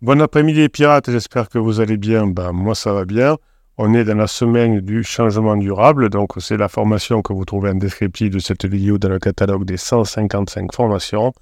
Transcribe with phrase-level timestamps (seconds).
[0.00, 2.28] Bon après-midi les pirates, j'espère que vous allez bien.
[2.28, 3.36] Ben, moi ça va bien.
[3.78, 7.70] On est dans la semaine du changement durable, donc c'est la formation que vous trouvez
[7.70, 11.32] en descriptif de cette vidéo dans le catalogue des 155 formations.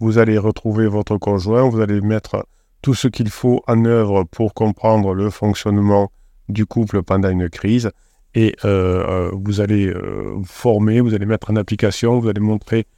[0.00, 2.44] Vous allez retrouver votre conjoint, vous allez mettre
[2.82, 6.10] tout ce qu'il faut en œuvre pour comprendre le fonctionnement
[6.48, 7.92] du couple pendant une crise
[8.34, 12.88] et euh, euh, vous allez euh, former, vous allez mettre en application, vous allez montrer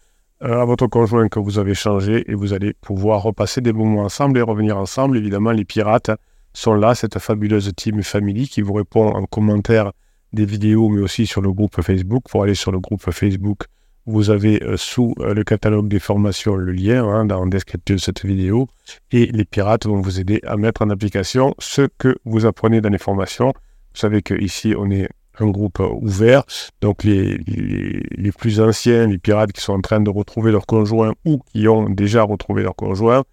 [0.43, 4.39] à votre conjoint que vous avez changé et vous allez pouvoir repasser des moments ensemble
[4.39, 5.17] et revenir ensemble.
[5.17, 6.11] Évidemment, les pirates
[6.53, 9.93] sont là, cette fabuleuse team family qui vous répond en commentaire
[10.33, 12.25] des vidéos, mais aussi sur le groupe Facebook.
[12.29, 13.65] Pour aller sur le groupe Facebook,
[14.07, 17.97] vous avez euh, sous euh, le catalogue des formations le lien hein, dans le descriptif
[17.97, 18.67] de cette vidéo.
[19.13, 22.89] Et les pirates vont vous aider à mettre en application ce que vous apprenez dans
[22.89, 23.53] les formations.
[23.95, 25.09] Vous savez qu'ici, on est
[25.41, 26.45] un groupe ouvert.
[26.81, 27.39] Donc les,
[28.37, 31.89] plus anciens, les pirates qui sont en train de retrouver leur conjoint ou qui ont
[31.89, 33.25] déjà retrouvé leur conjoint,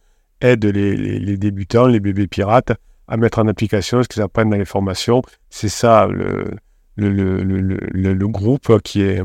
[0.41, 2.73] aident les, débutants, les bébés pirates,
[3.07, 5.21] à mettre en application ce qu'ils apprennent dans les formations.
[5.49, 6.55] C'est ça le,
[6.95, 9.21] le, le, groupe qui est,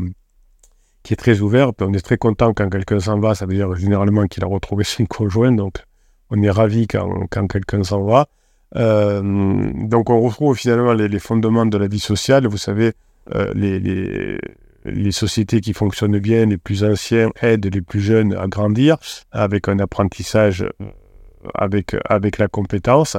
[1.02, 1.72] qui est très ouvert.
[1.80, 4.84] on est très content quand quelqu'un s'en va, ça veut dire généralement qu'il a retrouvé
[4.84, 5.52] son conjoint.
[5.52, 5.84] Donc
[6.30, 8.26] on est ravi quand, quand quelqu'un s'en va.
[8.76, 12.46] Euh, donc on retrouve finalement les, fondements de la vie sociale.
[12.46, 12.92] Vous savez,
[13.34, 13.52] euh,
[14.84, 18.98] les, sociétés qui fonctionnent bien, les plus anciens aident les plus jeunes à grandir
[19.30, 20.88] avec un apprentissage euh,
[21.54, 23.16] avec, avec la compétence.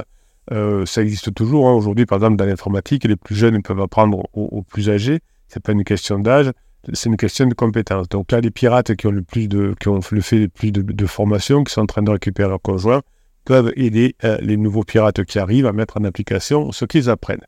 [0.50, 1.68] ça existe toujours.
[1.68, 1.74] Hein.
[1.74, 5.20] Aujourd'hui, par exemple, dans l'informatique, les plus jeunes peuvent apprendre aux, plus âgés.
[5.48, 6.52] C'est pas une question d'âge,
[6.94, 8.10] c'est une question de compétence.
[8.10, 10.72] Donc là, les pirates qui ont le plus de, qui ont le fait le plus
[10.72, 13.02] de formation, qui sont en train de récupérer leurs conjoints,
[13.46, 17.46] peuvent aider euh, les nouveaux pirates qui arrivent à mettre en application ce qu'ils apprennent.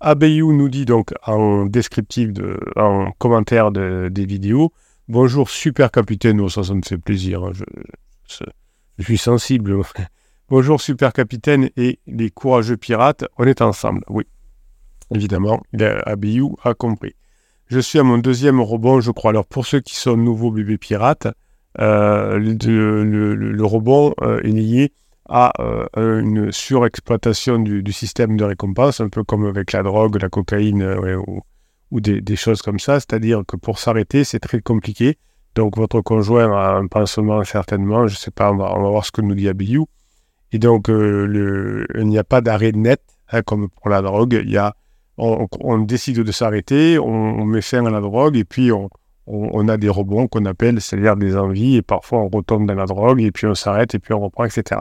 [0.00, 4.72] Abayou nous dit donc en descriptif, de, en commentaire des vidéos,
[5.08, 8.44] bonjour super capitaine, oh, ça, ça me fait plaisir, hein, je,
[9.04, 9.76] suis sensible.
[10.48, 14.24] bonjour super capitaine et les courageux pirates, on est ensemble, oui.
[15.14, 15.62] Évidemment,
[16.06, 17.14] Abayou a compris.
[17.66, 19.30] Je suis à mon deuxième rebond, je crois.
[19.30, 21.28] Alors pour ceux qui sont nouveaux bébés pirates,
[21.80, 24.92] euh, le, rebond euh, est lié
[25.28, 30.28] à euh, une surexploitation du, système de récompense, un peu comme avec la drogue, la
[30.28, 31.20] cocaïne euh,
[31.90, 33.00] ou, des, choses comme ça.
[33.00, 35.18] C'est-à-dire que pour s'arrêter, c'est très compliqué.
[35.54, 39.12] Donc votre conjoint a un pansement certainement, je ne sais pas, on va, voir ce
[39.12, 39.84] que nous dit Abiyu.
[40.52, 44.40] Et donc euh, il n'y a pas d'arrêt net, hein, comme pour la drogue.
[44.42, 44.74] Il y a,
[45.18, 48.88] on, décide de s'arrêter, on, met fin à la drogue et puis on,
[49.26, 52.86] on a des rebonds qu'on appelle, c'est-à-dire des envies, et parfois on retombe dans la
[52.86, 54.80] drogue, et puis on s'arrête, et puis on reprend, etc.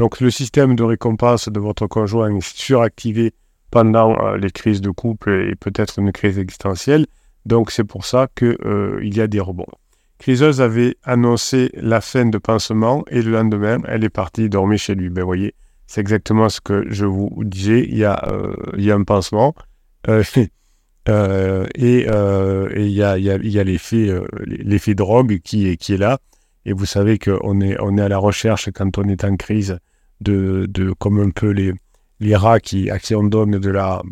[0.00, 3.34] Donc le système de récompense de votre conjoint est suractivé
[3.70, 7.06] pendant euh, les crises de couple et peut-être une crise existentielle.
[7.44, 9.66] Donc c'est pour ça qu'il euh, y a des rebonds.
[10.18, 14.94] Criseuse avait annoncé la fin de pansement et le lendemain, elle est partie dormir chez
[14.94, 15.10] lui.
[15.10, 15.54] Ben, voyez,
[15.86, 17.84] c'est exactement ce que je vous disais.
[17.86, 19.54] Il y a, euh, il y a un pansement
[20.08, 20.48] et,
[21.04, 22.06] et
[22.74, 26.16] il y a, y a l'effet drogue qui est, qui est là.
[26.64, 29.78] Et vous savez qu'on est, on est à la recherche, quand on est en crise,
[30.20, 31.72] de, de comme un peu les,
[32.20, 34.02] les rats qui, donne de la,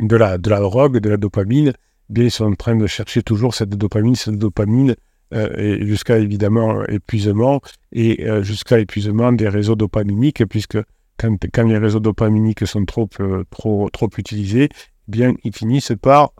[0.00, 2.86] de la, de la drogue, de la dopamine, eh bien, ils sont en train de
[2.86, 4.94] chercher toujours cette dopamine, cette dopamine,
[5.34, 7.60] euh, jusqu'à évidemment épuisement,
[7.92, 10.78] et euh, jusqu'à épuisement des réseaux dopaminiques, puisque
[11.16, 15.92] quand, quand les réseaux dopaminiques sont trop, euh, trop, trop utilisés, eh bien, ils finissent
[16.00, 16.32] par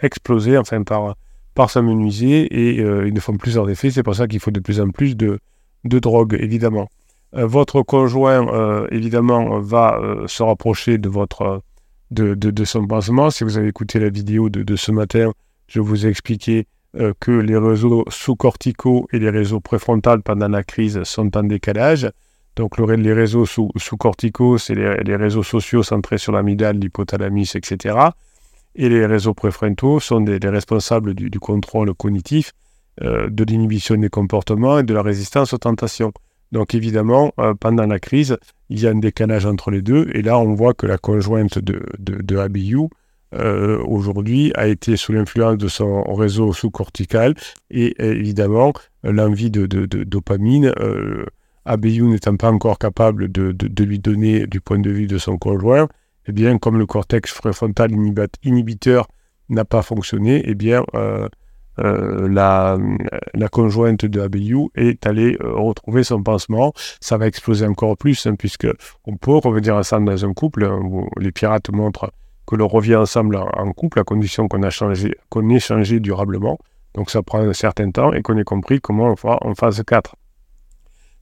[0.00, 1.16] exploser, enfin par
[1.56, 3.90] par s'amenuiser et euh, ils ne font plus leurs effets.
[3.90, 5.40] C'est pour ça qu'il faut de plus en plus de,
[5.84, 6.88] de drogue, évidemment.
[7.34, 11.62] Euh, votre conjoint, euh, évidemment, va se rapprocher de, votre,
[12.10, 13.30] de, de, son pansement.
[13.30, 15.32] Si vous avez écouté la vidéo de, ce matin,
[15.66, 16.66] je vous ai expliqué
[17.20, 22.08] que les réseaux sous-corticaux et les réseaux préfrontales pendant la crise sont en décalage.
[22.54, 28.08] Donc les réseaux sous-corticaux, c'est les, les, réseaux sociaux centrés sur l'amygdale, l'hypothalamus, etc
[28.76, 32.52] et les réseaux préfrontaux sont des, responsables du, contrôle cognitif,
[33.02, 36.12] euh, de l'inhibition des comportements et de la résistance aux tentations.
[36.52, 38.36] Donc évidemment, euh, pendant la crise,
[38.68, 41.58] il y a un décalage entre les deux, et là on voit que la conjointe
[41.58, 42.88] de, de, de Abiyu,
[43.34, 47.34] euh, aujourd'hui, a été sous l'influence de son réseau sous-cortical,
[47.70, 48.72] et évidemment,
[49.02, 49.66] l'envie de,
[50.04, 50.72] dopamine,
[51.64, 55.88] Abiyu n'étant pas encore capable de, lui donner du point de vue de son conjoint,
[56.26, 57.90] eh bien, comme le cortex préfrontal
[58.44, 59.08] inhibiteur
[59.48, 60.84] n'a pas fonctionné, eh bien,
[61.78, 66.72] euh, la, conjointe de ABU est allée euh, retrouver son pansement.
[67.00, 68.68] Ça va exploser encore plus, hein, puisque
[69.04, 70.64] on peut revenir ensemble dans un couple.
[70.64, 70.80] Hein,
[71.18, 72.12] les pirates montrent
[72.46, 76.58] que l'on revient ensemble en, couple à condition qu'on ait changé durablement.
[76.94, 79.82] Donc ça prend un certain temps et qu'on ait compris comment on fait en phase
[79.84, 80.14] 4.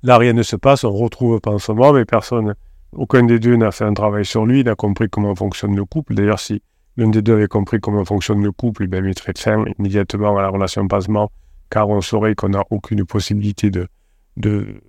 [0.03, 2.55] Là, rien ne se passe, on retrouve pansement, mais personne,
[2.93, 6.15] aucun des deux n'a fait un travail sur lui, n'a compris comment fonctionne le couple.
[6.15, 6.63] D'ailleurs, si
[6.97, 10.49] l'un des deux avait compris comment fonctionne le couple, il mettrait fin immédiatement à la
[10.49, 11.31] relation pansement,
[11.71, 13.89] car on saurait qu'on n'a aucune possibilité de,
[14.37, 14.81] de,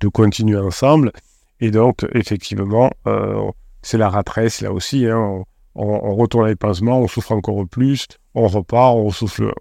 [0.00, 1.12] de, continuer ensemble.
[1.60, 3.50] Et donc, effectivement, euh,
[3.82, 5.06] c'est la ratresse là aussi.
[5.06, 5.44] Hein.
[5.74, 9.10] On, retourne avec pansement, on souffre encore plus, on repart, on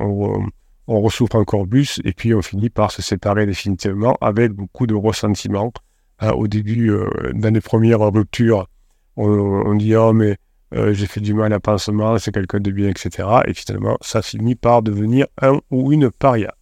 [0.02, 0.46] on,
[0.88, 4.94] on ressouffre encore plus, et puis on finit par se séparer définitivement avec beaucoup de
[4.94, 5.72] ressentiments.
[6.20, 8.68] Hein, au début, euh, dans les premières ruptures,
[9.16, 10.38] on, dit Oh, mais
[10.74, 13.28] euh, j'ai fait du mal à pansement, c'est quelqu'un de bien, etc.
[13.48, 16.56] Et finalement, ça finit par devenir un ou une paria.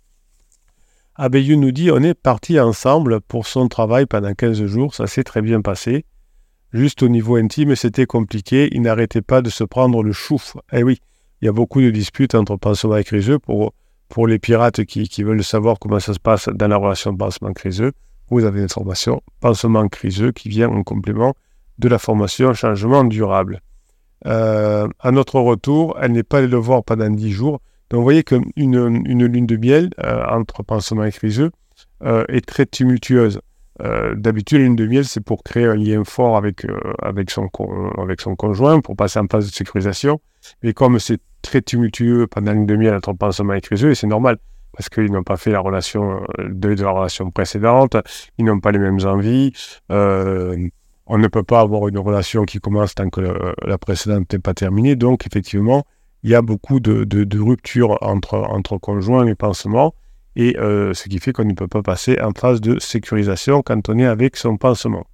[1.15, 5.23] Abeyu nous dit On est partis ensemble pour son travail pendant 15 jours, ça s'est
[5.23, 6.05] très bien passé.
[6.71, 10.55] Juste au niveau intime, c'était compliqué, il n'arrêtait pas de se prendre le chouf.
[10.71, 10.99] Eh oui,
[11.41, 13.73] il y a beaucoup de disputes entre pansement et criseux pour
[14.09, 17.93] pour les pirates qui, veulent savoir comment ça se passe dans la relation pansement-criseux,
[18.29, 21.35] vous avez une formation pansement-criseux qui vient en complément
[21.77, 23.61] de la formation changement durable.
[24.25, 27.61] Euh, à notre retour, elle n'est pas allée le voir pendant 10 jours.
[27.89, 31.51] Donc vous voyez qu'une une lune de miel euh, entre pansement et criseux
[32.03, 33.41] euh, est très tumultueuse.
[34.15, 36.67] D'habitude, la lune de miel, c'est pour créer un lien fort avec,
[37.01, 37.47] avec, son,
[37.97, 40.19] avec son conjoint, pour passer en phase de sécurisation.
[40.63, 44.37] Mais comme c'est très tumultueux pendant une demi-heure entre pansement et criseux, et c'est normal,
[44.73, 47.95] parce qu'ils n'ont pas fait la relation de, de, la relation précédente,
[48.37, 49.53] ils n'ont pas les mêmes envies,
[49.91, 50.57] euh,
[51.09, 53.19] on ne peut pas avoir une relation qui commence tant que
[53.65, 55.83] la, précédente n'est pas terminée, donc effectivement,
[56.21, 59.95] il y a beaucoup de, ruptures entre, conjoints et pansements,
[60.35, 63.89] et euh, ce qui fait qu'on ne peut pas passer en phase de sécurisation quand
[63.89, 65.07] on est avec son pansement.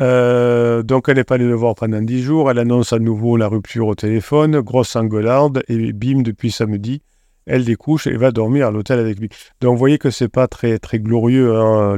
[0.00, 2.50] Euh, donc elle n'est pas allée le voir pendant 10 jours.
[2.50, 7.02] Elle annonce à nouveau la rupture au téléphone, grosse engueulade, et bim, depuis samedi,
[7.46, 9.28] elle découche et va dormir à l'hôtel avec lui.
[9.60, 11.96] Donc vous voyez que c'est pas très, très glorieux, hein,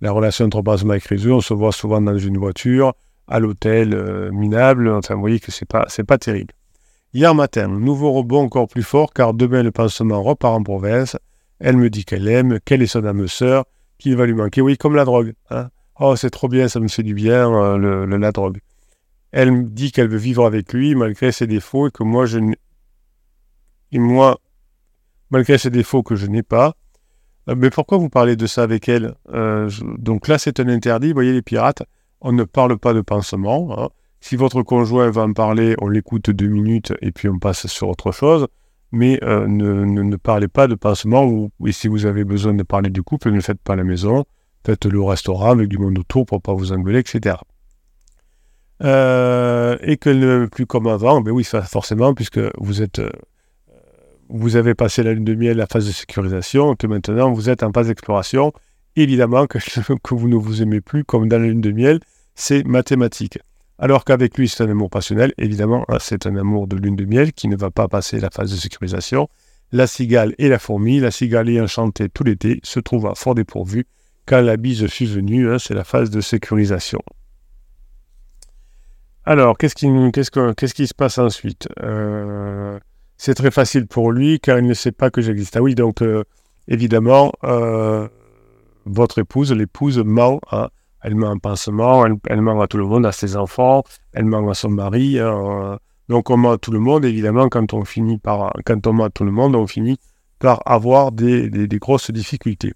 [0.00, 1.30] la relation entre Basma et Crézu.
[1.30, 2.94] On se voit souvent dans une voiture,
[3.28, 4.88] à l'hôtel, euh, minable.
[4.88, 6.54] Enfin, vous voyez que c'est pas, pas terrible.
[7.12, 11.16] Hier matin, nouveau rebond encore plus fort, car demain le pansement repart en province.
[11.58, 13.64] Elle me dit qu'elle aime, qu'elle est son âme sœur,
[13.98, 14.60] qu'il va lui manquer.
[14.60, 15.34] Oui, comme la drogue.
[15.50, 15.68] Hein.
[15.98, 18.60] Oh, c'est trop bien, ça me fait du bien, euh, la drogue.
[19.32, 22.26] Elle me dit qu'elle veut vivre avec lui malgré ses défauts et que moi,
[23.92, 24.38] moi,
[25.30, 26.74] malgré ses défauts que je n'ai pas.
[27.50, 29.14] Euh, mais pourquoi vous parlez de ça avec elle?
[29.32, 31.08] Euh, Donc là, c'est un interdit.
[31.08, 31.82] Vous voyez, les pirates,
[32.20, 33.76] on ne parle pas de pansement.
[33.78, 33.88] Hein.
[34.20, 37.88] Si votre conjoint va en parler, on l'écoute deux minutes et puis on passe sur
[37.88, 38.46] autre chose.
[38.92, 41.48] Mais ne, ne, ne, parlez pas de pansement.
[41.64, 43.84] Et si vous avez besoin de parler du couple, ne le faites pas à la
[43.84, 44.24] maison
[44.64, 47.36] faites-le au restaurant avec du monde autour pour pas vous engueuler, etc.
[48.82, 53.10] Euh, et qu'elle ne plus comme avant, ben oui, forcément, puisque vous êtes, euh,
[54.30, 57.62] vous avez passé la lune de miel, la phase de sécurisation, que maintenant vous êtes
[57.62, 58.52] en phase d'exploration.
[58.96, 59.58] Évidemment que,
[60.02, 62.00] que, vous ne vous aimez plus comme dans la lune de miel,
[62.34, 63.38] c'est mathématique.
[63.78, 67.04] Alors qu'avec lui, c'est un amour passionnel, évidemment, hein, c'est un amour de lune de
[67.04, 69.28] miel qui ne va pas passer la phase de sécurisation.
[69.72, 73.86] La cigale et la fourmi, la cigale est enchantée tout l'été, se trouve fort dépourvu
[74.26, 77.00] quand la bise fut venue, hein, c'est la phase de sécurisation.
[79.24, 79.88] Alors, qu'est-ce qui,
[80.72, 81.68] qui se passe ensuite?
[81.82, 82.69] Euh,
[83.22, 85.54] C'est très facile pour lui car il ne sait pas que j'existe.
[85.54, 86.24] Ah oui, donc euh,
[86.68, 88.08] évidemment, euh,
[88.86, 90.40] votre épouse, l'épouse ment.
[90.52, 90.70] Hein.
[91.02, 93.82] Elle ment en pansement, elle, ment à tout le monde, à ses enfants,
[94.14, 95.18] elle ment à son mari.
[95.18, 95.78] Hein.
[96.08, 99.04] donc on ment à tout le monde, évidemment, quand on finit par, quand on ment
[99.04, 99.98] à tout le monde, on finit
[100.38, 102.72] par avoir des grosses difficultés.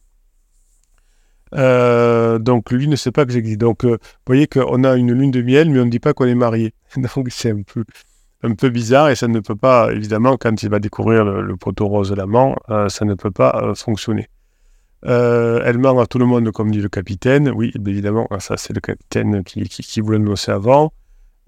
[1.54, 3.61] Euh, donc lui ne sait pas que j'existe.
[3.61, 6.12] Donc euh, vous voyez qu'on a une lune de miel, mais on ne dit pas
[6.12, 6.75] qu'on est marié.
[6.97, 7.85] Donc c'est un peu,
[8.45, 11.89] un peu bizarre et ça ne peut pas, évidemment, quand il va découvrir le, poteau
[11.89, 14.29] rose de l'amant, euh, ça ne peut pas fonctionner.
[15.03, 17.51] elle ment à tout le monde, comme dit le capitaine.
[17.51, 20.93] Oui, évidemment, ça c'est le capitaine qui, qui, qui vous l'annonçait avant.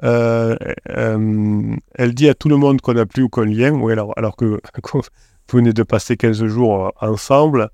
[0.03, 0.59] elle
[2.15, 4.45] dit à tout le monde qu'on n'a plus aucun lien, oui, alors, alors que
[4.93, 5.03] vous
[5.53, 7.71] venez de passer 15 jours ensemble.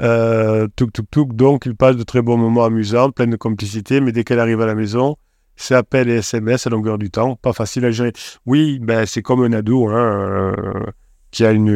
[0.00, 4.40] Euh, donc il passe de très bons moments amusants, pleins de complicité, mais dès qu'elle
[4.40, 5.16] arrive à la maison,
[5.56, 8.12] c'est appel et SMS à longueur du temps, pas facile à gérer.
[8.46, 10.86] Oui, ben, c'est comme un ado hein, euh,
[11.30, 11.68] qui a une,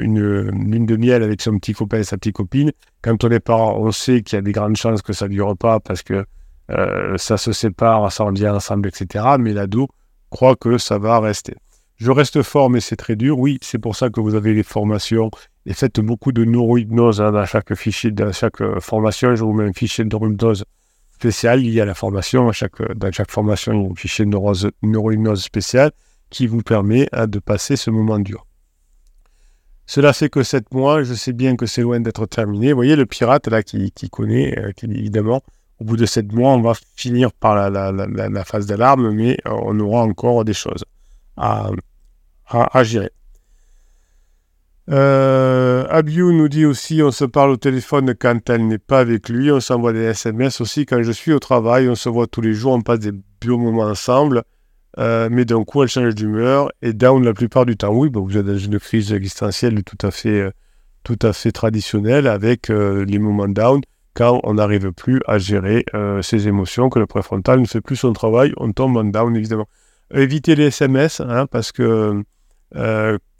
[0.00, 2.72] une, lune de miel avec son petit copain et sa petite copine.
[3.02, 5.32] Quand on est parent, on sait qu'il y a des grandes chances que ça ne
[5.32, 6.24] dure pas parce que
[6.70, 9.24] euh, ça se sépare, ça en vient ensemble, etc.
[9.38, 9.88] Mais l'ado
[10.30, 11.54] croit que ça va rester.
[11.96, 13.38] Je reste fort, mais c'est très dur.
[13.38, 15.30] Oui, c'est pour ça que vous avez les formations
[15.66, 19.34] et faites beaucoup de neurohypnose hein, dans chaque fichier, dans chaque euh, formation.
[19.34, 20.64] Je vous mets un fichier de neurohypnose
[21.24, 22.50] spécial lié à la formation.
[22.50, 24.30] À chaque, euh, dans chaque formation, il y a un fichier de
[24.82, 25.90] neurohypnose spécial
[26.28, 28.46] qui vous permet hein, de passer ce moment dur.
[29.86, 32.72] Cela fait que sept mois, je sais bien que c'est loin d'être terminé.
[32.72, 35.42] Vous voyez le pirate là qui, connaît, euh, qui évidemment,
[35.80, 39.78] au bout de sept mois, on va finir par la, phase d'alarme, mais euh, on
[39.80, 40.84] aura encore des choses
[41.38, 41.70] à,
[42.48, 43.12] à, gérer.
[44.90, 49.50] Euh, nous dit aussi on se parle au téléphone quand elle n'est pas avec lui,
[49.50, 52.52] on s'envoie des SMS aussi quand je suis au travail, on se voit tous les
[52.52, 54.42] jours, on passe des beaux moments ensemble.
[54.98, 57.92] Euh, mais d'un coup, elle change d'humeur et down la plupart du temps.
[57.92, 60.50] Oui, bah, vous êtes dans une crise existentielle tout à fait, euh,
[61.02, 63.80] tout à fait traditionnelle avec euh, les moments down
[64.14, 65.84] quand on n'arrive plus à gérer
[66.22, 69.66] ses émotions, que le préfrontal ne fait plus son travail, on tombe en down évidemment.
[70.14, 72.22] Évitez les SMS hein, parce que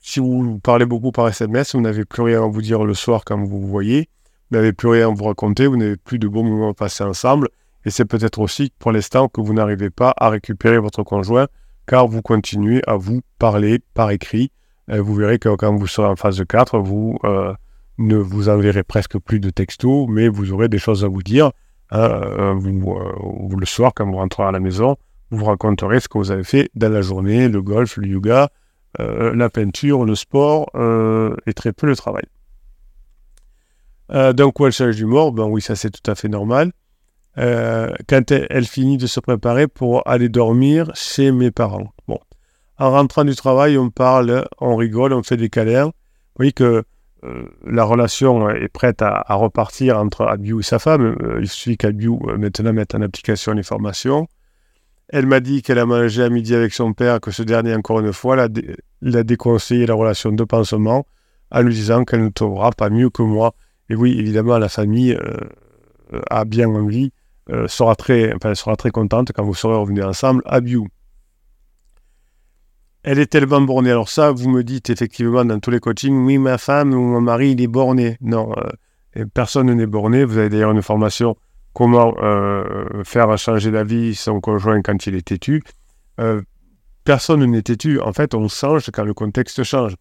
[0.06, 3.24] si vous parlez beaucoup par SMS, vous n'avez plus rien à vous dire le soir
[3.24, 4.10] quand vous vous voyez,
[4.50, 7.48] vous n'avez plus rien à vous raconter, vous n'avez plus de bons moments passés ensemble.
[7.86, 11.46] Et c'est peut-être aussi pour l'instant que vous n'arrivez pas à récupérer votre conjoint
[11.86, 14.52] car vous continuez à vous parler par écrit.
[14.88, 17.54] vous verrez que quand vous serez en phase 4, vous euh,
[17.96, 21.50] ne vous enverrez presque plus de textos, mais vous aurez des choses à vous dire.
[21.90, 24.98] Hein, euh, euh, le soir, quand vous rentrez à la maison,
[25.30, 28.50] vous raconterez ce que vous avez fait dans la journée, le golf, le yoga,
[28.98, 30.70] la peinture, le sport
[31.46, 32.24] et très peu le travail.
[34.34, 36.72] donc, quoi, le change d'humour Ben oui, ça c'est tout à fait normal.
[37.38, 41.92] Euh, quand elle, finit de se préparer pour aller dormir chez mes parents.
[42.06, 42.18] Bon.
[42.78, 45.86] En rentrant du travail, on parle, on rigole, on fait des câlins.
[45.86, 45.92] Vous
[46.36, 46.84] voyez que
[47.24, 51.16] euh, la relation est prête à, repartir entre Abiou et sa femme.
[51.22, 54.28] Euh, il suffit qu'Abiou maintenant mette en application les formations.
[55.08, 58.00] Elle m'a dit qu'elle a mangé à midi avec son père, que ce dernier, encore
[58.00, 58.48] une fois, l'a,
[59.02, 61.06] l'a déconseillé la relation de pansement
[61.50, 63.54] en lui disant qu'elle ne trouvera pas mieux que moi.
[63.90, 65.16] Et oui, évidemment, la famille
[66.30, 67.12] a bien envie
[67.50, 70.88] euh, sera, très, enfin, sera très contente quand vous serez revenus ensemble à Biou.
[73.02, 73.90] Elle est tellement bornée.
[73.90, 77.20] Alors ça, vous me dites effectivement dans tous les coachings, oui, ma femme ou mon
[77.20, 78.16] mari, il est borné.
[78.22, 78.54] Non,
[79.16, 80.24] euh, personne n'est borné.
[80.24, 81.36] Vous avez d'ailleurs une formation
[81.74, 85.62] comment euh, faire changer d'avis son conjoint quand il est têtu.
[87.04, 88.00] personne n'est têtu.
[88.00, 89.94] En fait, on change quand le contexte change.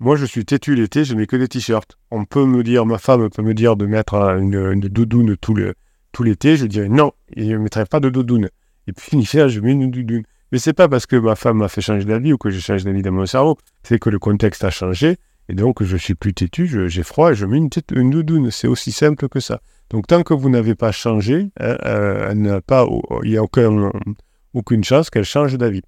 [0.00, 1.98] Moi, je suis têtu l'été, je mets que des t-shirts.
[2.10, 5.54] On peut me dire, ma femme peut me dire de mettre une, une doudoune tout
[5.54, 5.74] le,
[6.12, 8.48] tout l'été, je dirais non, il ne mettrait pas de doudoune.
[8.86, 10.24] Et puis l'hiver, je mets une doudoune.
[10.52, 12.84] Mais c'est pas parce que ma femme m'a fait changer d'avis ou que je change
[12.84, 15.16] d'avis dans mon cerveau, c'est que le contexte a changé
[15.50, 18.52] et donc je suis plus têtu, j'ai froid et je mets une, une doudoune.
[18.52, 19.60] C'est aussi simple que ça.
[19.90, 22.86] Donc tant que vous n'avez pas changé, hein, euh, pas,
[23.24, 25.82] il n'y a aucune chance qu'elle change d'avis.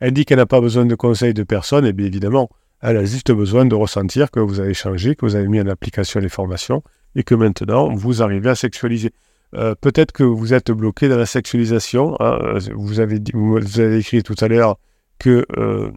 [0.00, 2.50] Elle dit qu'elle n'a pas besoin de conseils de personne, et bien évidemment,
[2.80, 5.68] elle a juste besoin de ressentir que vous avez changé, que vous avez mis en
[5.68, 6.82] application les formations
[7.14, 9.12] et que maintenant vous arrivez à sexualiser.
[9.54, 12.16] Euh, peut-être que vous êtes bloqué dans la sexualisation.
[12.18, 14.78] Hein, vous, avez vous avez écrit tout à l'heure
[15.20, 15.92] que euh,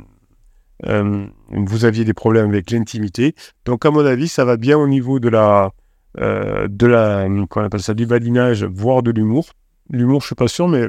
[0.85, 3.35] vous aviez des problèmes avec l'intimité.
[3.65, 5.71] Donc, à mon avis, ça va bien au niveau de la,
[6.17, 9.45] de la, qu'on appelle ça, du badinage, voire de l'humour.
[9.89, 10.87] L'humour, je suis pas sûr, mais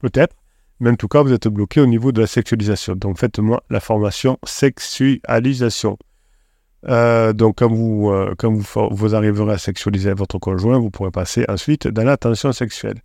[0.00, 0.34] peut-être.
[0.80, 2.96] Mais en tout cas, vous êtes bloqué au niveau de la sexualisation.
[2.96, 5.98] Donc, faites-moi la formation sexualisation.
[6.88, 11.10] Euh, donc, quand, vous, euh, quand vous, vous, arriverez à sexualiser votre conjoint, vous pourrez
[11.10, 13.00] passer ensuite dans la tension sexuelle.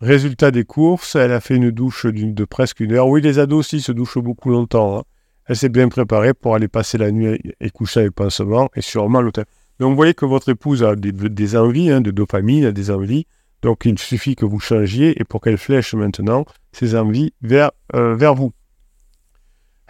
[0.00, 3.08] Résultat des courses, elle a fait une douche de presque une heure.
[3.08, 4.98] Oui, les ados aussi se douchent beaucoup longtemps.
[4.98, 5.02] Hein.
[5.46, 9.20] Elle s'est bien préparée pour aller passer la nuit et coucher avec pansement et sûrement
[9.20, 9.46] l'hôtel.
[9.80, 13.26] Donc, vous voyez que votre épouse a des, envies hein, de dopamine, des envies.
[13.62, 18.14] Donc, il suffit que vous changiez et pour qu'elle flèche maintenant ses envies vers, euh,
[18.34, 18.52] vous.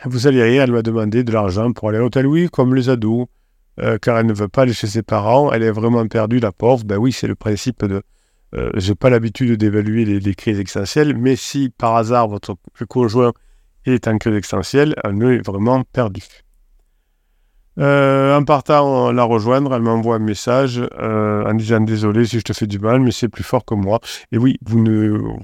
[0.05, 2.27] Vous allez rire, elle m'a demandé de l'argent pour aller à l'hôtel.
[2.27, 3.27] Oui, comme les ados,
[3.81, 5.53] euh, car elle ne veut pas aller chez ses parents.
[5.53, 6.85] Elle est vraiment perdue, la pauvre.
[6.85, 8.03] Ben oui, c'est le principe de.
[8.55, 12.57] Euh, je n'ai pas l'habitude d'évaluer les, crises existentielles, mais si par hasard votre
[12.89, 13.33] conjoint
[13.85, 16.23] est en crise existentielle, elle est vraiment perdue.
[17.79, 22.53] Euh, en partant la rejoindre, elle m'envoie un message en disant désolé si je te
[22.53, 24.01] fais du mal, mais c'est plus fort que moi.
[24.33, 25.37] Et oui, vous ne,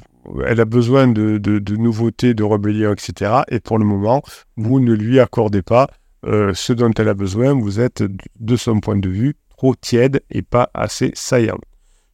[0.47, 3.43] elle a besoin de, nouveautés, de rébellion, etc.
[3.49, 4.23] Et pour le moment,
[4.57, 5.89] vous ne lui accordez pas
[6.27, 7.55] euh, ce dont elle a besoin.
[7.55, 8.03] Vous êtes,
[8.41, 11.59] de son point de vue, trop tiède et pas assez saillant.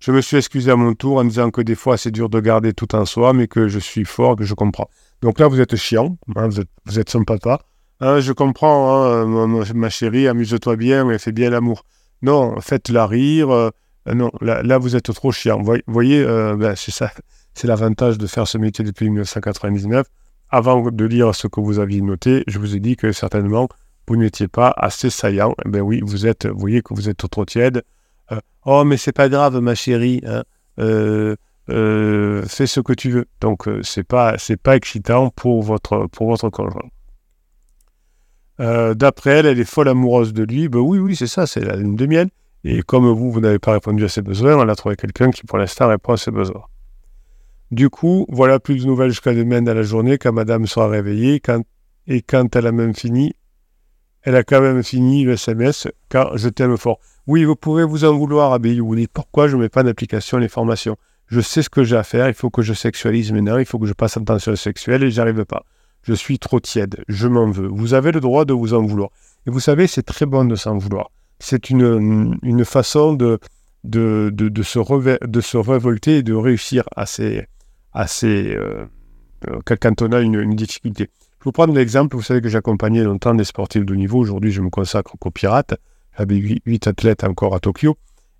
[0.00, 2.40] Je me suis excusé à mon tour en disant que des fois c'est dur de
[2.40, 4.88] garder tout en soi, mais que je suis fort, que je comprends.
[5.20, 7.60] Donc là, vous êtes chiant, hein, vous, êtes, vous, son papa.
[8.00, 11.84] Hein, je comprends, hein, ma, chérie, amuse-toi bien fais bien l'amour.
[12.22, 13.50] Non, faites-la rire.
[13.50, 13.70] Euh,
[14.06, 15.60] non, là, vous êtes trop chiant.
[15.60, 17.10] Vous voyez, euh, ben, c'est ça.
[17.52, 20.06] C'est l'avantage de faire ce métier depuis 1999.
[20.50, 23.68] Avant de lire ce que vous aviez noté, je vous ai dit que certainement,
[24.06, 25.54] vous n'étiez pas assez saillant.
[25.66, 27.82] Eh ben oui, vous êtes, vous voyez que vous êtes trop tiède.
[28.32, 30.20] Euh, oh, mais c'est pas grave, ma chérie.
[30.26, 30.42] Hein.
[30.78, 31.36] Euh,
[31.68, 33.26] euh, fais ce que tu veux.
[33.40, 36.88] Donc, c'est pas, c'est pas excitant pour votre, pour votre conjoint.
[38.58, 40.68] D'après elle, elle est folle amoureuse de lui.
[40.68, 42.28] Ben oui, oui, c'est ça, c'est la lune de miel.
[42.62, 45.44] Et comme vous, vous n'avez pas répondu à ses besoins, elle a trouvé quelqu'un qui,
[45.44, 46.64] pour l'instant, répond à ses besoins.
[47.70, 51.40] Du coup, voilà plus de nouvelles jusqu'à demain dans la journée, quand madame sera réveillée.
[52.06, 53.32] et quand elle a même fini,
[54.22, 56.98] elle a quand même fini le SMS, car je t'aime fort.
[57.26, 58.86] Oui, vous pouvez vous en vouloir, Abiyou.
[58.86, 60.96] Vous dites pourquoi je ne mets pas d'application les formations.
[61.26, 63.78] Je sais ce que j'ai à faire, il faut que je sexualise maintenant, il faut
[63.78, 65.64] que je passe en tension sexuelle et j'arrive pas.
[66.02, 67.68] Je suis trop tiède, je m'en veux.
[67.68, 69.10] Vous avez le droit de vous en vouloir.
[69.46, 71.10] Et vous savez, c'est très bon de s'en vouloir.
[71.38, 73.38] C'est une, une façon de,
[73.84, 77.46] de, de, se révolter et de réussir à ces,
[77.94, 78.84] euh,
[79.48, 81.10] euh, quand on a une difficulté.
[81.40, 84.18] Je vous prendre l'exemple, vous savez que j'accompagnais longtemps des sportifs de niveau.
[84.18, 85.74] Aujourd'hui, je me consacre aux pirates.
[86.18, 87.96] J'avais huit athlètes encore à Tokyo.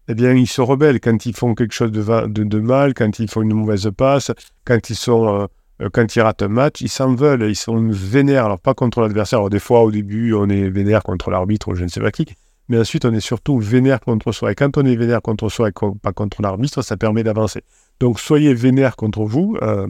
[0.09, 3.41] Eh bien, ils se rebellent quand ils font quelque chose de, mal, quand ils font
[3.41, 4.33] une mauvaise passe,
[4.67, 5.49] quand ils sont,
[5.81, 8.45] euh, quand ils ratent un match, ils s'en veulent, ils sont vénères.
[8.45, 9.39] Alors, pas contre l'adversaire.
[9.39, 12.11] Alors, des fois, au début, on est vénère contre l'arbitre ou je ne sais pas
[12.11, 12.27] qui.
[12.69, 14.53] Mais ensuite, on est surtout vénère contre soi.
[14.53, 17.63] Et quand on est vénère contre soi et pas contre l'arbitre, ça permet d'avancer.
[17.99, 19.87] Donc, soyez vénère contre vous, euh,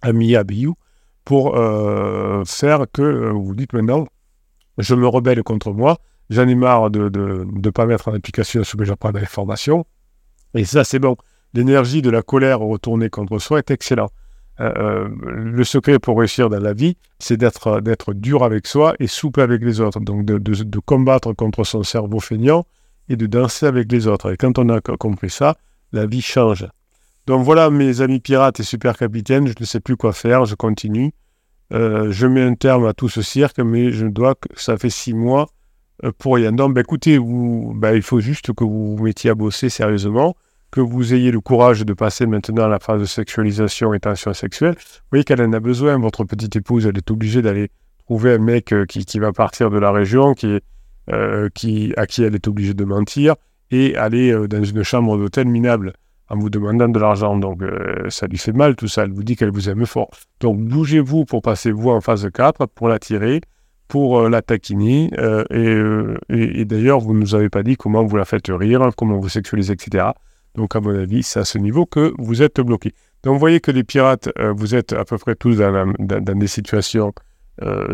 [0.00, 0.76] ami Abiyou,
[1.30, 4.04] pour euh, faire que euh, vous dites maintenant,
[4.78, 8.76] je me rebelle contre moi, j'en ai marre de ne pas mettre en application ce
[8.76, 9.86] que j'apprends dans les formations.
[10.54, 11.14] Et ça, c'est bon.
[11.54, 14.08] L'énergie de la colère retournée contre soi est excellent.
[14.58, 19.06] Euh, le secret pour réussir dans la vie, c'est d'être, d'être dur avec soi et
[19.06, 20.00] souple avec les autres.
[20.00, 22.66] Donc de, de, combattre contre son cerveau feignant
[23.08, 24.32] et de danser avec les autres.
[24.32, 25.56] Et quand on a compris ça,
[25.92, 26.66] la vie change.
[27.28, 30.56] Donc voilà, mes amis pirates et super capitaines, je ne sais plus quoi faire, je
[30.56, 31.12] continue.
[31.72, 34.90] Euh, je mets un terme à tout ce cirque, mais je dois que ça fait
[34.90, 35.48] six mois
[36.04, 36.52] euh, pour rien.
[36.52, 40.36] Donc, ben, écoutez, vous, ben, il faut juste que vous vous mettiez à bosser sérieusement,
[40.70, 44.34] que vous ayez le courage de passer maintenant à la phase de sexualisation et tension
[44.34, 44.74] sexuelle.
[44.74, 45.98] Vous voyez qu'elle en a besoin.
[45.98, 47.70] Votre petite épouse, elle est obligée d'aller
[48.06, 50.58] trouver un mec euh, qui, va partir de la région, qui,
[51.08, 51.48] à
[52.06, 53.34] qui elle est obligée de mentir,
[53.72, 55.92] et aller dans une chambre d'hôtel minable
[56.30, 57.36] en vous demandant de l'argent.
[57.36, 59.02] Donc, euh, ça lui fait mal tout ça.
[59.02, 60.10] Elle vous dit qu'elle vous aime fort.
[60.40, 63.40] Donc, bougez-vous pour passer vous en phase 4, pour l'attirer,
[63.88, 65.10] pour euh, la taquiner.
[65.18, 69.18] Euh, et, d'ailleurs, vous ne nous avez pas dit comment vous la faites rire, comment
[69.18, 70.06] vous sexualisez, etc.
[70.54, 72.94] Donc, à mon avis, c'est à ce niveau que vous êtes bloqué.
[73.24, 77.12] Donc, vous voyez que les pirates, vous êtes à peu près tous dans, des situations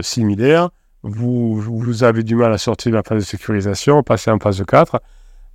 [0.00, 0.70] similaires.
[1.02, 4.62] Vous, vous avez du mal à sortir de la phase de sécurisation, passer en phase
[4.64, 5.00] 4,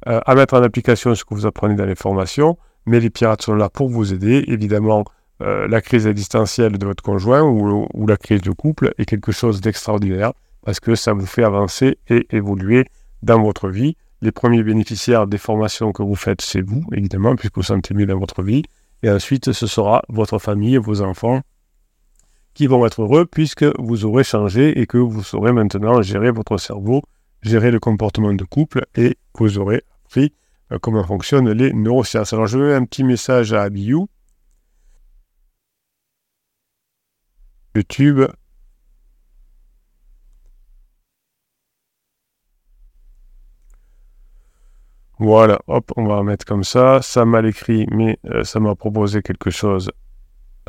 [0.05, 3.55] à mettre en application ce que vous apprenez dans les formations mais les pirates sont
[3.55, 4.43] là pour vous aider.
[4.47, 5.05] Évidemment,
[5.41, 9.61] euh, la crise existentielle de votre conjoint ou, la crise de couple est quelque chose
[9.61, 12.85] d'extraordinaire parce que ça vous fait avancer et évoluer
[13.23, 13.95] dans votre vie.
[14.21, 18.05] Les premiers bénéficiaires des formations que vous faites, c'est vous, évidemment, puisque vous sentez mieux
[18.05, 18.61] dans votre vie.
[19.01, 21.41] Et ensuite, ce sera votre famille et vos enfants
[22.53, 26.57] qui vont être heureux puisque vous aurez changé et que vous saurez maintenant gérer votre
[26.57, 27.01] cerveau,
[27.41, 30.33] gérer le comportement de couple et vous aurez appris
[30.79, 32.33] comment fonctionnent les neurosciences.
[32.33, 34.07] Alors je mets un petit message à Abiyu.
[37.75, 38.21] YouTube.
[45.19, 46.99] Voilà, hop, on va mettre comme ça.
[47.03, 49.91] Ça m'a écrit, mais euh, ça m'a proposé quelque chose.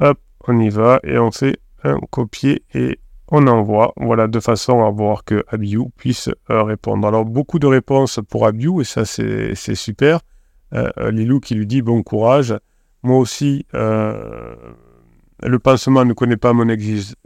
[0.00, 3.00] Hop, on y va et on fait un copier et
[3.35, 7.09] on envoie, voilà, de façon à voir que Abiu puisse euh, répondre.
[7.09, 10.21] Alors, beaucoup de réponses pour Abiu, et ça, c'est super.
[10.75, 12.55] Euh, Lilou qui lui dit bon courage.
[13.03, 14.55] Moi aussi, euh,
[15.42, 16.66] le pansement ne connaît pas mon,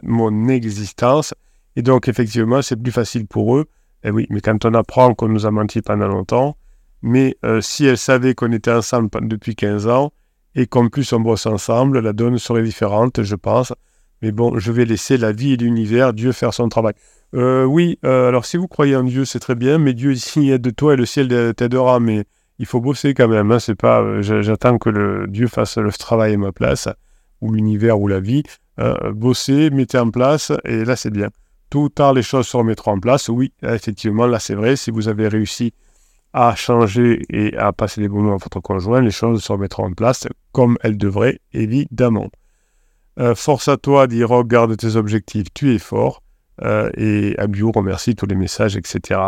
[0.03, 1.33] mon existence,
[1.75, 3.65] et donc, effectivement, c'est plus facile pour eux.
[4.03, 6.55] Et eh oui, mais quand on apprend qu'on nous a menti pendant longtemps,
[7.01, 10.13] mais si elle savait qu'on était ensemble depuis 15 ans,
[10.55, 13.73] et qu'en plus on bosse ensemble, la donne serait différente, je pense.
[14.21, 16.93] Mais bon, je vais laisser la vie et l'univers, Dieu faire son travail.
[17.33, 20.49] Euh, oui, euh, alors si vous croyez en Dieu, c'est très bien, mais Dieu ici
[20.49, 22.25] aide de toi et le ciel t'aidera, mais
[22.59, 23.51] il faut bosser quand même.
[23.51, 26.87] Hein, c'est pas, euh, j'attends que le Dieu fasse le travail à ma place,
[27.41, 28.43] ou l'univers ou la vie.
[29.13, 31.29] bosser, mettez en place, et là c'est bien.
[31.69, 33.27] Tout ou tard, les choses se remettront en place.
[33.29, 34.75] Oui, effectivement, là c'est vrai.
[34.75, 35.73] Si vous avez réussi
[36.33, 39.85] à changer et à passer les bons mots à votre conjoint, les choses se remettront
[39.85, 42.29] en place comme elles devraient, évidemment.
[43.19, 46.21] Euh, force à toi, dit Rock, garde tes objectifs, tu es fort.
[46.63, 49.19] Euh, et Abiou remercie tous les messages, etc.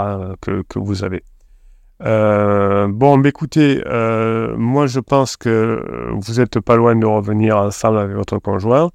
[0.42, 1.24] que, vous avez.
[2.06, 3.84] Euh, bon, écoutez,
[4.58, 8.90] moi je pense que vous n'êtes pas loin de revenir ensemble avec votre conjoint.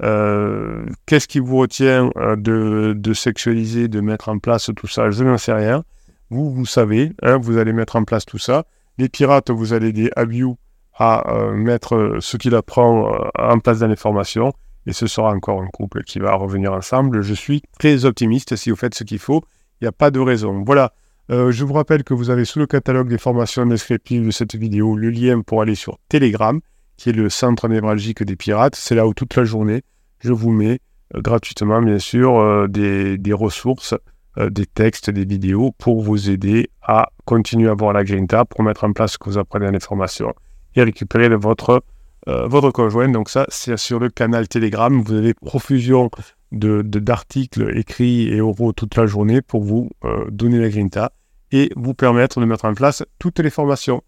[0.00, 5.10] Qu'est-ce qui vous retient de, sexualiser, de mettre en place tout ça?
[5.10, 5.84] Je n'en sais rien.
[6.30, 8.64] Vous, vous savez, hein, vous allez mettre en place tout ça.
[8.98, 10.56] Les pirates, vous allez aider Abiou
[10.98, 14.52] à euh, mettre ce qu'il apprend euh, en place dans les formations.
[14.86, 17.22] et ce sera encore un couple qui va revenir ensemble.
[17.22, 19.42] Je suis très optimiste si vous faites ce qu'il faut.
[19.80, 20.62] Il n'y a pas de raison.
[20.64, 20.92] Voilà.
[21.30, 24.54] Euh, je vous rappelle que vous avez sous le catalogue des formations descriptives de cette
[24.54, 26.60] vidéo le lien pour aller sur Telegram,
[26.96, 28.76] qui est le centre névralgique des pirates.
[28.76, 29.82] C'est là où toute la journée,
[30.20, 30.78] je vous mets
[31.14, 33.94] euh, gratuitement, bien sûr, euh, des, ressources,
[34.38, 38.84] des textes, des vidéos pour vous aider à continuer à voir la grinta, pour mettre
[38.84, 40.32] en place ce que vous apprenez en information
[40.76, 41.82] et récupérer votre
[42.28, 43.08] euh, votre conjoint.
[43.08, 45.00] Donc ça, c'est sur le canal Telegram.
[45.00, 46.10] Vous avez profusion
[46.50, 51.12] de, d'articles écrits et oraux toute la journée pour vous euh, donner la grinta
[51.52, 54.02] et vous permettre de mettre en place toutes les formations.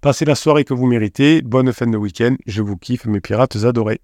[0.00, 1.42] Passez la soirée que vous méritez.
[1.42, 2.34] Bonne fin de week-end.
[2.46, 4.00] Je vous kiffe, mes pirates adorés.